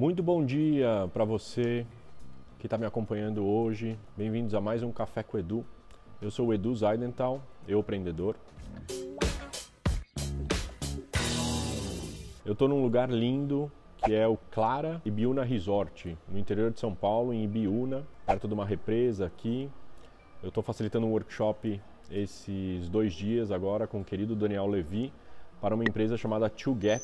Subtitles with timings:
[0.00, 1.86] Muito bom dia para você
[2.58, 3.98] que está me acompanhando hoje.
[4.16, 5.62] Bem-vindos a mais um Café com Edu.
[6.22, 8.34] Eu sou o Edu Zaidental, eu empreendedor.
[12.46, 16.94] Eu estou num lugar lindo que é o Clara Ibiúna Resort, no interior de São
[16.94, 19.70] Paulo, em Ibiúna, perto de uma represa aqui.
[20.42, 21.78] Eu estou facilitando um workshop
[22.10, 25.12] esses dois dias agora com o querido Daniel Levi
[25.60, 27.02] para uma empresa chamada To Get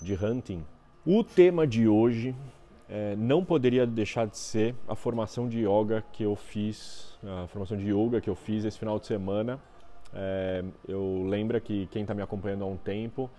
[0.00, 0.64] de hunting.
[1.06, 2.34] O tema de hoje
[2.86, 7.78] é, não poderia deixar de ser a formação de yoga que eu fiz, a formação
[7.78, 9.58] de yoga que eu fiz esse final de semana.
[10.12, 13.30] É, eu lembro que quem está me acompanhando há um tempo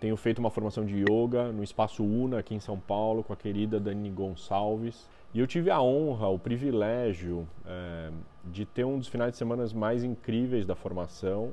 [0.00, 3.36] tenho feito uma formação de yoga no Espaço Una aqui em São Paulo com a
[3.36, 5.08] querida Dani Gonçalves.
[5.32, 8.10] E eu tive a honra, o privilégio é,
[8.44, 11.52] de ter um dos finais de semana mais incríveis da formação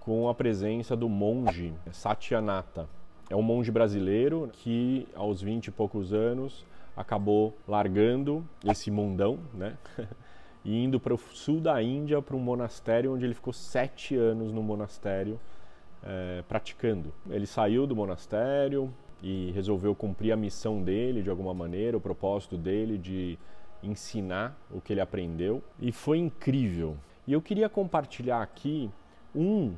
[0.00, 2.86] com a presença do monge Satyanata.
[3.28, 6.64] É um monge brasileiro que, aos 20 e poucos anos,
[6.96, 9.76] acabou largando esse mundão, né?
[10.64, 14.52] e indo para o sul da Índia, para um monastério onde ele ficou sete anos
[14.52, 15.38] no monastério
[16.02, 17.12] é, praticando.
[17.28, 18.92] Ele saiu do monastério
[19.22, 23.38] e resolveu cumprir a missão dele de alguma maneira, o propósito dele de
[23.82, 26.96] ensinar o que ele aprendeu e foi incrível.
[27.26, 28.90] E eu queria compartilhar aqui
[29.34, 29.74] um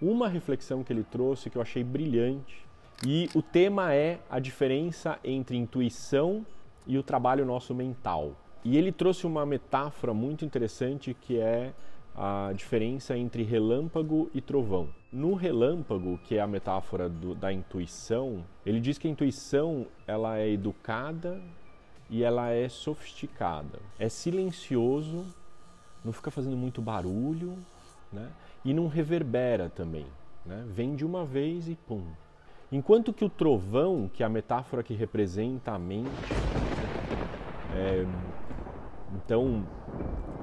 [0.00, 2.66] uma reflexão que ele trouxe que eu achei brilhante.
[3.06, 6.44] E o tema é a diferença entre intuição
[6.86, 8.36] e o trabalho nosso mental.
[8.62, 11.72] E ele trouxe uma metáfora muito interessante que é
[12.14, 14.90] a diferença entre relâmpago e trovão.
[15.10, 20.38] No relâmpago, que é a metáfora do, da intuição, ele diz que a intuição ela
[20.38, 21.40] é educada
[22.10, 23.78] e ela é sofisticada.
[23.98, 25.24] É silencioso,
[26.04, 27.56] não fica fazendo muito barulho,
[28.12, 28.28] né?
[28.62, 30.06] E não reverbera também,
[30.44, 30.66] né?
[30.68, 32.04] Vem de uma vez e pum.
[32.72, 36.08] Enquanto que o trovão, que é a metáfora que representa a mente,
[37.74, 38.04] é,
[39.12, 39.64] então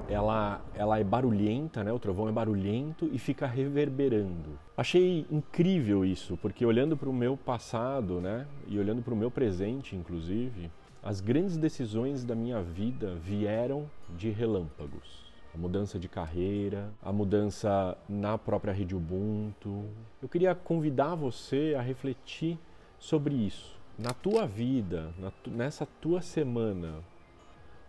[0.08, 1.92] ela, ela é barulhenta, né?
[1.92, 4.58] O trovão é barulhento e fica reverberando.
[4.76, 8.46] Achei incrível isso, porque olhando para o meu passado, né?
[8.66, 10.70] E olhando para o meu presente, inclusive,
[11.02, 15.27] as grandes decisões da minha vida vieram de relâmpagos.
[15.58, 19.86] A mudança de carreira, a mudança na própria rede Ubuntu.
[20.22, 22.56] Eu queria convidar você a refletir
[22.96, 23.76] sobre isso.
[23.98, 27.02] Na tua vida, na tu, nessa tua semana,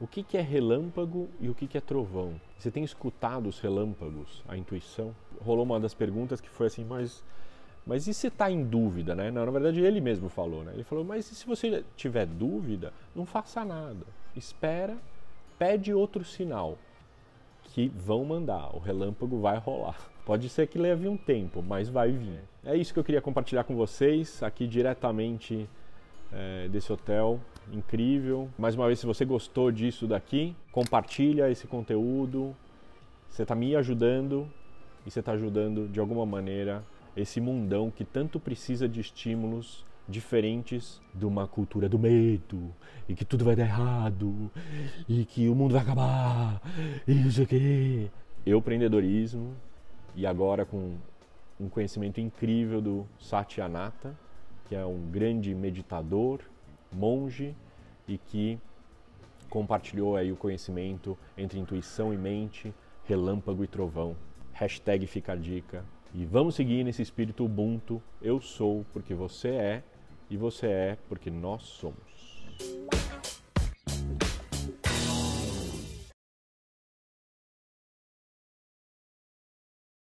[0.02, 2.42] o que, que é relâmpago e o que, que é trovão?
[2.58, 5.16] Você tem escutado os relâmpagos, a intuição?
[5.40, 7.24] Rolou uma das perguntas que foi assim, mas,
[7.86, 9.30] mas e se está em dúvida, né?
[9.30, 10.72] Não, na verdade ele mesmo falou, né?
[10.74, 14.08] Ele falou, mas se você tiver dúvida, não faça nada.
[14.36, 14.98] Espera,
[15.60, 16.76] pede outro sinal
[17.74, 18.76] que vão mandar.
[18.76, 19.98] O relâmpago vai rolar.
[20.26, 22.40] Pode ser que leve um tempo, mas vai vir.
[22.64, 25.68] É isso que eu queria compartilhar com vocês aqui diretamente
[26.32, 27.40] é, desse hotel
[27.72, 28.50] incrível.
[28.58, 32.56] Mais uma vez, se você gostou disso daqui, compartilha esse conteúdo.
[33.30, 34.48] Você está me ajudando
[35.06, 36.84] e você está ajudando de alguma maneira
[37.16, 42.74] esse mundão que tanto precisa de estímulos diferentes de uma cultura do medo
[43.08, 44.52] e que tudo vai dar errado
[45.08, 46.62] e que o mundo vai acabar
[47.08, 48.12] e não sei o quê.
[48.46, 49.56] Eu, empreendedorismo,
[50.16, 50.96] e agora com
[51.60, 54.18] um conhecimento incrível do Satyanata,
[54.68, 56.40] que é um grande meditador,
[56.92, 57.56] monge
[58.08, 58.58] e que
[59.50, 62.74] compartilhou aí o conhecimento entre intuição e mente,
[63.06, 64.16] relâmpago e trovão.
[64.54, 65.84] Hashtag fica a dica.
[66.14, 68.02] E vamos seguir nesse espírito Ubuntu.
[68.22, 69.84] Eu sou porque você é
[70.30, 72.44] e você é porque nós somos.